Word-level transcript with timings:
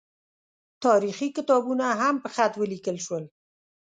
تاریخي 0.85 1.27
کتابونه 1.37 1.85
هم 2.01 2.15
په 2.23 2.29
خط 2.35 2.53
ولیکل 2.57 2.97
شول. 3.05 3.23